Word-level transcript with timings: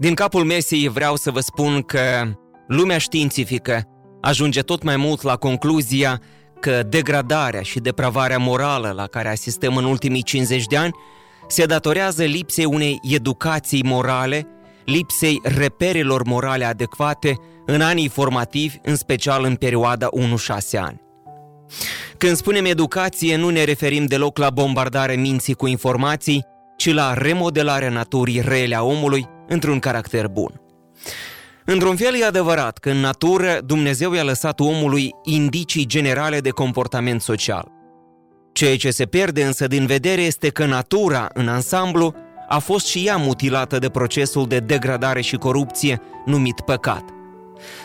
Din 0.00 0.14
capul 0.14 0.44
mesei 0.44 0.88
vreau 0.88 1.16
să 1.16 1.30
vă 1.30 1.40
spun 1.40 1.82
că 1.82 2.00
lumea 2.66 2.98
științifică 2.98 3.82
ajunge 4.20 4.60
tot 4.60 4.82
mai 4.82 4.96
mult 4.96 5.22
la 5.22 5.36
concluzia 5.36 6.20
că 6.60 6.82
degradarea 6.88 7.62
și 7.62 7.78
depravarea 7.78 8.38
morală 8.38 8.92
la 8.96 9.06
care 9.06 9.28
asistăm 9.28 9.76
în 9.76 9.84
ultimii 9.84 10.22
50 10.22 10.64
de 10.64 10.76
ani 10.76 10.92
se 11.48 11.64
datorează 11.64 12.24
lipsei 12.24 12.64
unei 12.64 12.98
educații 13.02 13.82
morale, 13.82 14.46
lipsei 14.84 15.40
reperelor 15.42 16.24
morale 16.24 16.64
adecvate 16.64 17.36
în 17.66 17.80
anii 17.80 18.08
formativi, 18.08 18.76
în 18.82 18.96
special 18.96 19.44
în 19.44 19.54
perioada 19.54 20.08
1-6 20.76 20.78
ani. 20.80 21.00
Când 22.18 22.36
spunem 22.36 22.64
educație, 22.64 23.36
nu 23.36 23.48
ne 23.48 23.64
referim 23.64 24.06
deloc 24.06 24.38
la 24.38 24.50
bombardare 24.50 25.14
minții 25.14 25.54
cu 25.54 25.66
informații, 25.66 26.44
ci 26.76 26.92
la 26.92 27.14
remodelarea 27.14 27.90
naturii 27.90 28.40
rele 28.40 28.74
a 28.74 28.82
omului 28.82 29.26
într-un 29.48 29.78
caracter 29.78 30.26
bun. 30.26 30.60
Într-un 31.64 31.96
fel 31.96 32.14
e 32.14 32.24
adevărat 32.24 32.78
că 32.78 32.90
în 32.90 33.00
natură 33.00 33.58
Dumnezeu 33.64 34.12
i-a 34.12 34.22
lăsat 34.22 34.60
omului 34.60 35.14
indicii 35.24 35.86
generale 35.86 36.40
de 36.40 36.50
comportament 36.50 37.20
social. 37.20 37.68
Ceea 38.52 38.76
ce 38.76 38.90
se 38.90 39.06
pierde 39.06 39.44
însă 39.44 39.66
din 39.66 39.86
vedere 39.86 40.20
este 40.20 40.48
că 40.48 40.64
natura, 40.64 41.28
în 41.34 41.48
ansamblu, 41.48 42.14
a 42.48 42.58
fost 42.58 42.86
și 42.86 43.06
ea 43.06 43.16
mutilată 43.16 43.78
de 43.78 43.88
procesul 43.88 44.46
de 44.46 44.58
degradare 44.58 45.20
și 45.20 45.36
corupție 45.36 46.00
numit 46.24 46.60
păcat. 46.60 47.04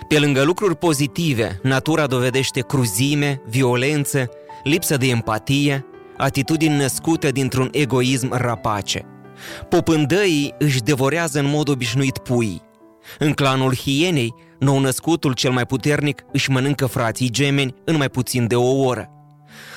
Pe 0.08 0.20
lângă 0.20 0.44
lucruri 0.44 0.76
pozitive, 0.76 1.60
natura 1.64 2.06
dovedește 2.06 2.60
cruzime, 2.60 3.42
violență, 3.48 4.30
lipsă 4.64 4.98
de 4.98 5.08
empatie, 5.08 5.86
atitudini 6.18 6.78
născute 6.78 7.30
dintr-un 7.30 7.70
egoism 7.72 8.34
rapace. 8.34 9.13
Popândăii 9.70 10.54
își 10.60 10.82
devorează 10.82 11.40
în 11.40 11.46
mod 11.46 11.70
obișnuit 11.70 12.18
puii. 12.18 12.62
În 13.20 13.34
clanul 13.34 13.76
hienei, 13.76 14.34
nou-născutul 14.60 15.34
cel 15.34 15.52
mai 15.52 15.66
puternic 15.66 16.22
își 16.32 16.52
mănâncă 16.52 16.86
frații 16.86 17.30
gemeni 17.30 17.76
în 17.86 17.98
mai 17.98 18.10
puțin 18.10 18.48
de 18.48 18.56
o 18.56 18.86
oră. 18.86 19.08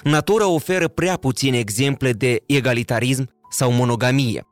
Natura 0.03 0.49
oferă 0.49 0.89
prea 0.89 1.17
puține 1.17 1.59
exemple 1.59 2.13
de 2.13 2.43
egalitarism 2.47 3.29
sau 3.51 3.73
monogamie. 3.73 4.47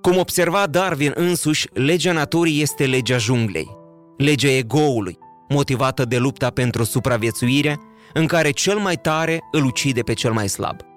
Cum 0.00 0.18
observa 0.18 0.66
Darwin 0.66 1.12
însuși, 1.14 1.66
legea 1.72 2.12
naturii 2.12 2.62
este 2.62 2.86
legea 2.86 3.18
junglei, 3.18 3.68
legea 4.16 4.50
egoului, 4.50 5.18
motivată 5.48 6.04
de 6.04 6.18
lupta 6.18 6.50
pentru 6.50 6.84
supraviețuire, 6.84 7.78
în 8.12 8.26
care 8.26 8.50
cel 8.50 8.78
mai 8.78 8.96
tare 8.96 9.40
îl 9.52 9.64
ucide 9.64 10.00
pe 10.00 10.12
cel 10.12 10.32
mai 10.32 10.48
slab. 10.48 10.89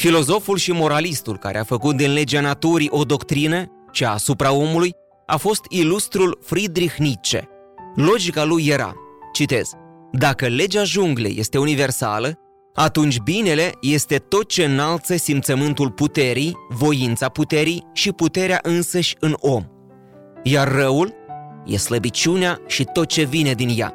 Filozoful 0.00 0.56
și 0.56 0.72
moralistul 0.72 1.36
care 1.38 1.58
a 1.58 1.64
făcut 1.64 1.96
din 1.96 2.12
legea 2.12 2.40
naturii 2.40 2.88
o 2.90 3.04
doctrină, 3.04 3.64
cea 3.92 4.12
asupra 4.12 4.52
omului, 4.52 4.94
a 5.26 5.36
fost 5.36 5.60
ilustrul 5.68 6.38
Friedrich 6.42 6.96
Nietzsche. 6.96 7.48
Logica 7.94 8.44
lui 8.44 8.66
era, 8.66 8.92
citez, 9.32 9.70
dacă 10.12 10.46
legea 10.46 10.84
junglei 10.84 11.34
este 11.38 11.58
universală, 11.58 12.38
atunci 12.74 13.18
binele 13.18 13.72
este 13.80 14.16
tot 14.16 14.48
ce 14.48 14.64
înalță 14.64 15.16
simțământul 15.16 15.90
puterii, 15.90 16.56
voința 16.68 17.28
puterii 17.28 17.86
și 17.92 18.12
puterea 18.12 18.58
însăși 18.62 19.16
în 19.18 19.36
om. 19.40 19.64
Iar 20.42 20.72
răul 20.72 21.14
e 21.66 21.76
slăbiciunea 21.76 22.60
și 22.66 22.84
tot 22.92 23.06
ce 23.06 23.24
vine 23.24 23.52
din 23.52 23.70
ea. 23.76 23.94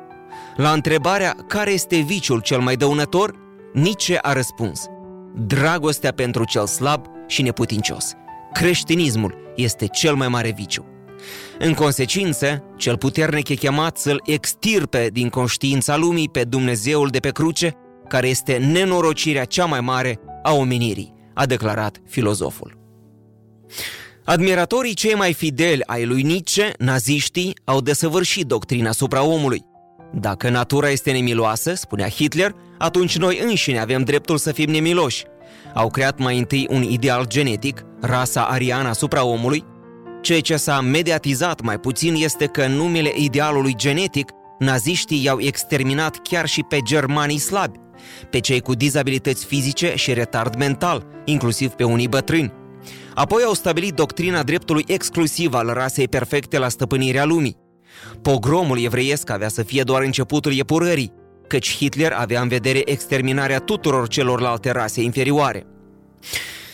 La 0.56 0.72
întrebarea 0.72 1.36
care 1.48 1.72
este 1.72 1.98
viciul 1.98 2.40
cel 2.42 2.60
mai 2.60 2.76
dăunător, 2.76 3.36
Nietzsche 3.74 4.20
a 4.22 4.34
răspuns– 4.34 4.86
dragostea 5.38 6.12
pentru 6.12 6.44
cel 6.46 6.66
slab 6.66 7.06
și 7.28 7.42
neputincios. 7.42 8.14
Creștinismul 8.54 9.54
este 9.56 9.86
cel 9.88 10.16
mai 10.16 10.28
mare 10.28 10.52
viciu. 10.52 10.86
În 11.60 11.74
consecință, 11.74 12.64
cel 12.78 12.98
puternic 12.98 13.50
e 13.50 13.56
chemat 13.56 13.98
să-l 13.98 14.22
extirpe 14.26 15.10
din 15.12 15.30
conștiința 15.30 15.96
lumii 15.96 16.30
pe 16.30 16.44
Dumnezeul 16.44 17.08
de 17.08 17.20
pe 17.20 17.30
cruce, 17.30 17.76
care 18.08 18.28
este 18.28 18.58
nenorocirea 18.58 19.46
cea 19.46 19.66
mai 19.66 19.82
mare 19.82 20.20
a 20.44 20.54
omenirii, 20.54 21.14
a 21.34 21.46
declarat 21.46 22.02
filozoful. 22.08 22.78
Admiratorii 24.24 24.94
cei 24.94 25.14
mai 25.14 25.34
fideli 25.34 25.84
ai 25.86 26.06
lui 26.06 26.22
Nietzsche, 26.22 26.74
naziștii, 26.78 27.56
au 27.64 27.82
desăvârșit 27.82 28.46
doctrina 28.46 28.90
asupra 28.90 29.24
omului. 29.24 29.66
Dacă 30.20 30.50
natura 30.50 30.90
este 30.90 31.12
nemiloasă, 31.12 31.74
spunea 31.74 32.10
Hitler, 32.10 32.56
atunci 32.78 33.18
noi 33.18 33.40
înșine 33.44 33.80
avem 33.80 34.04
dreptul 34.04 34.38
să 34.38 34.52
fim 34.52 34.72
nemiloși. 34.72 35.24
Au 35.74 35.90
creat 35.90 36.20
mai 36.20 36.38
întâi 36.38 36.68
un 36.70 36.82
ideal 36.84 37.28
genetic, 37.28 37.86
rasa 38.02 38.44
ariană 38.44 38.88
asupra 38.88 39.26
omului. 39.26 39.64
Ceea 40.22 40.42
ce 40.42 40.58
s-a 40.58 40.82
mediatizat 40.82 41.62
mai 41.62 41.80
puțin 41.80 42.14
este 42.16 42.46
că 42.46 42.62
în 42.62 42.72
numele 42.72 43.12
idealului 43.16 43.76
genetic, 43.76 44.32
naziștii 44.60 45.24
i-au 45.24 45.40
exterminat 45.40 46.20
chiar 46.24 46.46
și 46.46 46.64
pe 46.64 46.80
germanii 46.80 47.38
slabi, 47.38 47.80
pe 48.30 48.40
cei 48.40 48.60
cu 48.60 48.74
dizabilități 48.74 49.46
fizice 49.46 49.94
și 49.96 50.14
retard 50.14 50.56
mental, 50.56 51.06
inclusiv 51.26 51.70
pe 51.70 51.84
unii 51.84 52.08
bătrâni. 52.08 52.54
Apoi 53.14 53.44
au 53.44 53.54
stabilit 53.54 53.94
doctrina 53.94 54.44
dreptului 54.44 54.84
exclusiv 54.88 55.54
al 55.54 55.68
rasei 55.74 56.08
perfecte 56.08 56.58
la 56.58 56.70
stăpânirea 56.70 57.26
lumii. 57.26 57.65
Pogromul 58.22 58.84
evreiesc 58.84 59.30
avea 59.30 59.50
să 59.50 59.64
fie 59.64 59.84
doar 59.84 60.02
începutul 60.02 60.58
epurării, 60.58 61.14
căci 61.48 61.76
Hitler 61.76 62.12
avea 62.12 62.42
în 62.42 62.48
vedere 62.48 62.82
exterminarea 62.86 63.60
tuturor 63.60 64.08
celorlalte 64.08 64.72
rase 64.72 65.02
inferioare. 65.02 65.66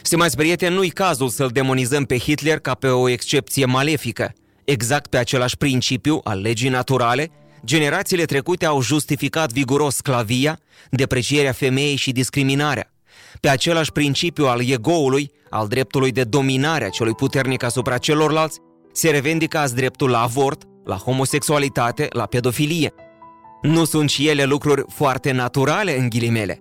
Stimați 0.02 0.36
prieteni, 0.36 0.76
nu-i 0.76 0.90
cazul 0.90 1.30
să-l 1.30 1.50
demonizăm 1.50 2.04
pe 2.04 2.18
Hitler 2.18 2.60
ca 2.60 2.74
pe 2.74 2.88
o 2.88 3.10
excepție 3.10 3.66
malefică. 3.66 4.34
Exact 4.64 5.10
pe 5.10 5.18
același 5.18 5.58
principiu 5.58 6.20
al 6.24 6.42
legii 6.42 6.70
naturale, 6.70 7.32
generațiile 7.66 8.26
trecute 8.26 8.66
au 8.66 8.82
justificat 8.82 9.52
viguros 9.52 9.96
sclavia, 9.96 10.60
deprecierea 10.90 11.52
femeii 11.52 11.96
și 11.96 12.12
discriminarea. 12.12 12.92
Pe 13.40 13.50
același 13.50 13.92
principiu 13.92 14.46
al 14.46 14.70
egoului, 14.70 15.32
al 15.50 15.68
dreptului 15.68 16.12
de 16.12 16.24
dominare 16.24 16.86
a 16.86 16.90
celui 16.90 17.14
puternic 17.14 17.64
asupra 17.64 17.98
celorlalți, 17.98 18.60
se 18.94 19.10
revendică 19.10 19.58
azi 19.58 19.76
dreptul 19.76 20.10
la 20.10 20.22
avort, 20.22 20.64
la 20.84 20.96
homosexualitate, 20.96 22.08
la 22.10 22.26
pedofilie. 22.26 22.94
Nu 23.62 23.86
sunt 23.86 24.10
și 24.10 24.28
ele 24.28 24.44
lucruri 24.44 24.84
foarte 24.88 25.32
naturale 25.32 26.00
în 26.00 26.10
ghilimele. 26.10 26.60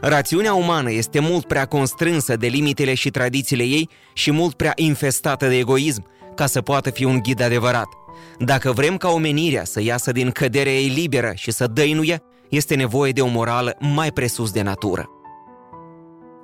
Rațiunea 0.00 0.54
umană 0.54 0.92
este 0.92 1.20
mult 1.20 1.46
prea 1.46 1.64
constrânsă 1.64 2.36
de 2.36 2.46
limitele 2.46 2.94
și 2.94 3.10
tradițiile 3.10 3.62
ei 3.62 3.88
și 4.12 4.30
mult 4.30 4.54
prea 4.54 4.72
infestată 4.74 5.48
de 5.48 5.56
egoism 5.56 6.06
ca 6.34 6.46
să 6.46 6.60
poată 6.60 6.90
fi 6.90 7.04
un 7.04 7.18
ghid 7.22 7.42
adevărat. 7.42 7.88
Dacă 8.38 8.72
vrem 8.72 8.96
ca 8.96 9.08
omenirea 9.08 9.64
să 9.64 9.82
iasă 9.82 10.12
din 10.12 10.30
căderea 10.30 10.72
ei 10.72 10.88
liberă 10.88 11.32
și 11.34 11.50
să 11.50 11.66
dăinuie, 11.66 12.22
este 12.48 12.74
nevoie 12.74 13.12
de 13.12 13.20
o 13.20 13.26
morală 13.26 13.76
mai 13.78 14.10
presus 14.12 14.50
de 14.50 14.62
natură. 14.62 15.10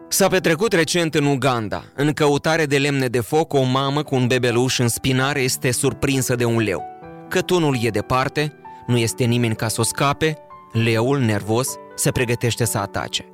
S-a 0.08 0.28
petrecut 0.28 0.72
recent 0.72 1.14
în 1.14 1.24
Uganda. 1.24 1.84
În 1.94 2.12
căutare 2.12 2.66
de 2.66 2.78
lemne 2.78 3.06
de 3.06 3.20
foc, 3.20 3.52
o 3.52 3.62
mamă 3.62 4.02
cu 4.02 4.14
un 4.14 4.26
bebeluș 4.26 4.78
în 4.78 4.88
spinare 4.88 5.40
este 5.40 5.70
surprinsă 5.70 6.34
de 6.34 6.44
un 6.44 6.58
leu. 6.58 6.82
Cătunul 7.28 7.76
e 7.80 7.88
departe, 7.88 8.52
nu 8.86 8.96
este 8.96 9.24
nimeni 9.24 9.56
ca 9.56 9.68
să 9.68 9.80
o 9.80 9.84
scape, 9.84 10.38
leul, 10.72 11.18
nervos, 11.18 11.68
se 11.94 12.10
pregătește 12.10 12.64
să 12.64 12.78
atace. 12.78 13.24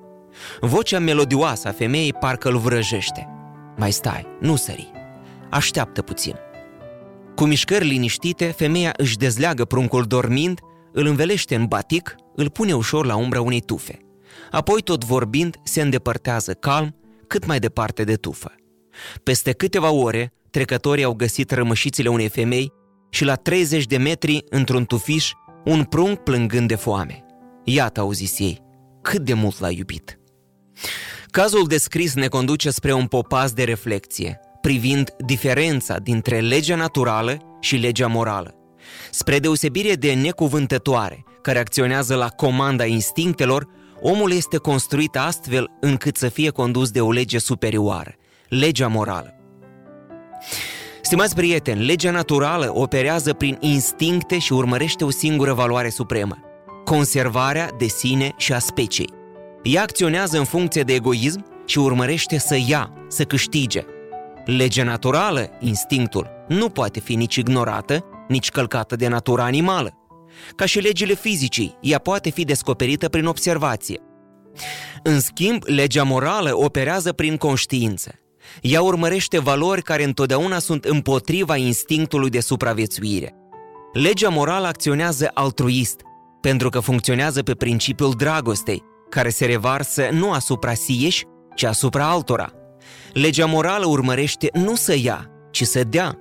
Vocea 0.61 0.99
melodioasă 0.99 1.69
a 1.69 1.73
femeii 1.73 2.13
parcă 2.13 2.49
îl 2.49 2.59
vrăjește. 2.59 3.29
Mai 3.77 3.93
stai, 3.93 4.27
nu 4.41 4.57
sări. 4.57 4.91
Așteaptă 5.51 6.03
puțin. 6.03 6.35
Cu 7.35 7.45
mișcări 7.45 7.85
liniștite, 7.85 8.47
femeia 8.47 8.93
își 8.97 9.17
dezleagă 9.17 9.65
pruncul 9.65 10.05
dormind, 10.05 10.61
îl 10.93 11.07
învelește 11.07 11.55
în 11.55 11.67
batic, 11.67 12.15
îl 12.35 12.51
pune 12.51 12.73
ușor 12.73 13.07
la 13.07 13.17
umbra 13.17 13.41
unei 13.41 13.61
tufe. 13.61 13.99
Apoi, 14.51 14.83
tot 14.83 15.05
vorbind, 15.05 15.57
se 15.63 15.81
îndepărtează 15.81 16.53
calm, 16.53 16.97
cât 17.27 17.47
mai 17.47 17.59
departe 17.59 18.05
de 18.05 18.15
tufă. 18.15 18.55
Peste 19.23 19.53
câteva 19.53 19.91
ore, 19.91 20.33
trecătorii 20.51 21.05
au 21.05 21.13
găsit 21.13 21.51
rămășițile 21.51 22.09
unei 22.09 22.29
femei 22.29 22.73
și 23.15 23.25
la 23.25 23.35
30 23.35 23.85
de 23.85 23.97
metri, 23.97 24.45
într-un 24.49 24.85
tufiș, 24.85 25.31
un 25.65 25.85
prunc 25.85 26.19
plângând 26.19 26.69
de 26.69 26.75
foame. 26.75 27.25
Iată, 27.65 28.01
au 28.01 28.13
zis 28.13 28.39
ei, 28.39 28.61
cât 29.03 29.25
de 29.25 29.35
mult 29.35 29.61
l-a 29.61 29.71
iubit. 29.71 30.19
Cazul 31.31 31.67
descris 31.67 32.15
ne 32.15 32.27
conduce 32.27 32.71
spre 32.71 32.93
un 32.93 33.07
popas 33.07 33.53
de 33.53 33.65
reflexie, 33.65 34.41
privind 34.61 35.11
diferența 35.19 35.99
dintre 35.99 36.41
legea 36.41 36.77
naturală 36.77 37.37
și 37.61 37.77
legea 37.77 38.07
morală. 38.07 38.55
Spre 39.11 39.39
deosebire 39.39 39.95
de 39.95 40.13
necuvântătoare, 40.13 41.25
care 41.43 41.59
acționează 41.59 42.15
la 42.15 42.29
comanda 42.29 42.85
instinctelor, 42.85 43.67
omul 44.01 44.33
este 44.33 44.57
construit 44.57 45.17
astfel 45.17 45.71
încât 45.81 46.17
să 46.17 46.29
fie 46.29 46.51
condus 46.51 46.91
de 46.91 47.01
o 47.01 47.11
lege 47.11 47.39
superioară, 47.39 48.15
legea 48.49 48.89
morală. 48.89 49.42
Stimați 51.13 51.35
prieteni, 51.35 51.85
legea 51.85 52.11
naturală 52.11 52.71
operează 52.75 53.33
prin 53.33 53.57
instincte 53.61 54.39
și 54.39 54.53
urmărește 54.53 55.05
o 55.05 55.11
singură 55.11 55.53
valoare 55.53 55.89
supremă, 55.89 56.39
conservarea 56.85 57.71
de 57.79 57.87
sine 57.87 58.35
și 58.37 58.53
a 58.53 58.59
speciei. 58.59 59.13
Ea 59.63 59.83
acționează 59.83 60.39
în 60.39 60.45
funcție 60.45 60.83
de 60.83 60.95
egoism 60.95 61.45
și 61.67 61.79
urmărește 61.79 62.39
să 62.39 62.57
ia, 62.67 62.93
să 63.09 63.25
câștige. 63.25 63.85
Legea 64.45 64.85
naturală, 64.85 65.51
instinctul, 65.61 66.31
nu 66.49 66.69
poate 66.69 67.01
fi 67.01 67.15
nici 67.15 67.37
ignorată, 67.37 68.05
nici 68.29 68.49
călcată 68.49 68.97
de 68.97 69.09
natura 69.09 69.45
animală. 69.45 69.99
Ca 70.57 70.65
și 70.65 70.81
legile 70.81 71.15
fizicii, 71.15 71.77
ea 71.81 71.99
poate 71.99 72.31
fi 72.31 72.45
descoperită 72.45 73.09
prin 73.09 73.27
observație. 73.27 74.01
În 75.03 75.21
schimb, 75.21 75.63
legea 75.67 76.03
morală 76.03 76.57
operează 76.57 77.13
prin 77.13 77.37
conștiință. 77.37 78.22
Ea 78.61 78.83
urmărește 78.83 79.39
valori 79.39 79.83
care 79.83 80.05
întotdeauna 80.05 80.59
sunt 80.59 80.85
împotriva 80.85 81.57
instinctului 81.57 82.31
de 82.31 82.41
supraviețuire. 82.41 83.35
Legea 83.93 84.29
morală 84.29 84.67
acționează 84.67 85.31
altruist, 85.35 86.01
pentru 86.41 86.69
că 86.69 86.81
funcționează 86.81 87.43
pe 87.43 87.55
principiul 87.55 88.15
dragostei, 88.17 88.83
care 89.09 89.29
se 89.29 89.47
revarsă 89.47 90.09
nu 90.13 90.33
asupra 90.33 90.75
sieși, 90.75 91.25
ci 91.55 91.63
asupra 91.63 92.11
altora. 92.11 92.53
Legea 93.13 93.47
morală 93.47 93.87
urmărește 93.87 94.49
nu 94.53 94.75
să 94.75 94.97
ia, 94.97 95.31
ci 95.51 95.63
să 95.63 95.85
dea. 95.85 96.19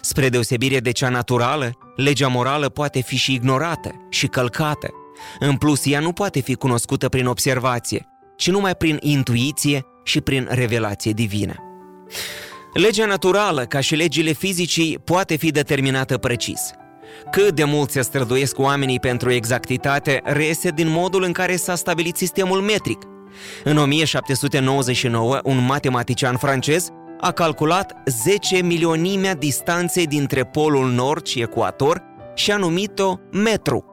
Spre 0.00 0.28
deosebire 0.28 0.78
de 0.78 0.90
cea 0.90 1.08
naturală, 1.08 1.70
legea 1.96 2.28
morală 2.28 2.68
poate 2.68 3.00
fi 3.00 3.16
și 3.16 3.32
ignorată 3.32 4.06
și 4.10 4.26
călcată. 4.26 4.88
În 5.38 5.56
plus, 5.56 5.86
ea 5.86 6.00
nu 6.00 6.12
poate 6.12 6.40
fi 6.40 6.54
cunoscută 6.54 7.08
prin 7.08 7.26
observație, 7.26 8.06
ci 8.36 8.50
numai 8.50 8.74
prin 8.74 8.98
intuiție 9.00 9.84
și 10.06 10.20
prin 10.20 10.48
revelație 10.50 11.12
divină. 11.12 11.54
Legea 12.74 13.06
naturală, 13.06 13.64
ca 13.64 13.80
și 13.80 13.94
legile 13.94 14.32
fizicii, 14.32 14.98
poate 15.04 15.36
fi 15.36 15.50
determinată 15.50 16.18
precis. 16.18 16.60
Cât 17.30 17.54
de 17.54 17.64
mult 17.64 17.90
se 17.90 18.00
străduiesc 18.00 18.58
oamenii 18.58 19.00
pentru 19.00 19.30
exactitate 19.30 20.20
reiese 20.24 20.70
din 20.70 20.88
modul 20.88 21.22
în 21.22 21.32
care 21.32 21.56
s-a 21.56 21.74
stabilit 21.74 22.16
sistemul 22.16 22.60
metric. 22.60 23.02
În 23.64 23.76
1799, 23.76 25.40
un 25.44 25.64
matematician 25.64 26.36
francez 26.36 26.88
a 27.20 27.30
calculat 27.30 27.94
10 28.06 28.62
milionimea 28.62 29.34
distanței 29.34 30.06
dintre 30.06 30.44
polul 30.44 30.90
nord 30.90 31.26
și 31.26 31.40
ecuator 31.40 32.02
și 32.34 32.50
a 32.50 32.56
numit-o 32.56 33.18
metru. 33.32 33.84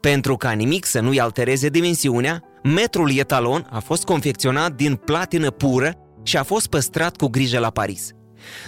Pentru 0.00 0.36
ca 0.36 0.50
nimic 0.50 0.84
să 0.84 1.00
nu-i 1.00 1.20
altereze 1.20 1.68
dimensiunea, 1.68 2.42
metrul 2.74 3.16
etalon 3.16 3.66
a 3.70 3.78
fost 3.78 4.04
confecționat 4.04 4.72
din 4.72 4.94
platină 4.94 5.50
pură 5.50 5.94
și 6.22 6.36
a 6.36 6.42
fost 6.42 6.66
păstrat 6.66 7.16
cu 7.16 7.26
grijă 7.26 7.58
la 7.58 7.70
Paris. 7.70 8.10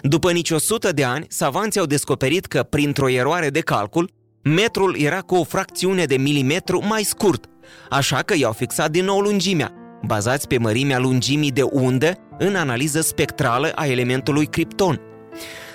După 0.02 0.32
nici 0.32 0.50
o 0.50 0.58
sută 0.58 0.92
de 0.92 1.04
ani, 1.04 1.26
savanții 1.28 1.80
au 1.80 1.86
descoperit 1.86 2.46
că, 2.46 2.62
printr-o 2.62 3.08
eroare 3.08 3.50
de 3.50 3.60
calcul, 3.60 4.10
metrul 4.42 4.96
era 4.98 5.20
cu 5.20 5.34
o 5.34 5.44
fracțiune 5.44 6.04
de 6.04 6.16
milimetru 6.16 6.84
mai 6.86 7.02
scurt, 7.02 7.44
așa 7.90 8.16
că 8.16 8.34
i-au 8.36 8.52
fixat 8.52 8.90
din 8.90 9.04
nou 9.04 9.20
lungimea, 9.20 9.72
bazați 10.06 10.46
pe 10.46 10.58
mărimea 10.58 10.98
lungimii 10.98 11.50
de 11.50 11.62
undă 11.62 12.12
în 12.38 12.54
analiză 12.54 13.00
spectrală 13.00 13.72
a 13.74 13.86
elementului 13.86 14.46
cripton. 14.46 15.00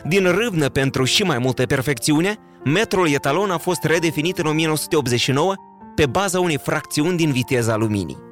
Din 0.04 0.32
râvnă 0.32 0.70
pentru 0.70 1.04
și 1.04 1.24
mai 1.24 1.38
multă 1.38 1.66
perfecțiune, 1.66 2.36
metrul 2.64 3.10
etalon 3.10 3.52
a 3.52 3.58
fost 3.58 3.84
redefinit 3.84 4.38
în 4.38 4.46
1989 4.46 5.54
pe 5.96 6.06
baza 6.06 6.40
unei 6.40 6.58
fracțiuni 6.58 7.18
din 7.18 7.32
viteza 7.32 7.76
luminii. 7.76 8.24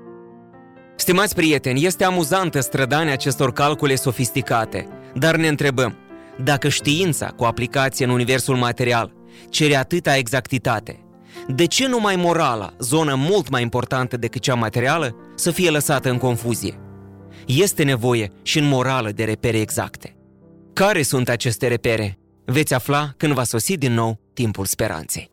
Stimați 0.95 1.35
prieteni, 1.35 1.85
este 1.85 2.03
amuzantă 2.03 2.59
strădania 2.59 3.13
acestor 3.13 3.53
calcule 3.53 3.95
sofisticate, 3.95 4.87
dar 5.13 5.35
ne 5.35 5.47
întrebăm, 5.47 5.95
dacă 6.43 6.69
știința 6.69 7.25
cu 7.25 7.43
aplicație 7.43 8.05
în 8.05 8.11
universul 8.11 8.55
material 8.55 9.13
cere 9.49 9.75
atâta 9.75 10.17
exactitate, 10.17 11.03
de 11.47 11.65
ce 11.65 11.87
numai 11.87 12.15
morala, 12.15 12.73
zonă 12.79 13.15
mult 13.15 13.49
mai 13.49 13.61
importantă 13.61 14.17
decât 14.17 14.41
cea 14.41 14.55
materială, 14.55 15.15
să 15.35 15.51
fie 15.51 15.69
lăsată 15.69 16.09
în 16.09 16.17
confuzie? 16.17 16.79
Este 17.45 17.83
nevoie 17.83 18.31
și 18.41 18.59
în 18.59 18.67
morală 18.67 19.09
de 19.09 19.23
repere 19.23 19.59
exacte. 19.59 20.15
Care 20.73 21.01
sunt 21.01 21.29
aceste 21.29 21.67
repere? 21.67 22.17
Veți 22.45 22.73
afla 22.73 23.13
când 23.17 23.33
va 23.33 23.43
sosi 23.43 23.77
din 23.77 23.93
nou 23.93 24.19
timpul 24.33 24.65
speranței. 24.65 25.32